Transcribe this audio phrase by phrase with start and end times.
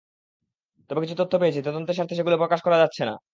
[0.89, 3.15] তবে কিছু তথ্য পেয়েছি, তদন্তের স্বার্থে সেগুলো প্রকাশ করা যাচ্ছে না।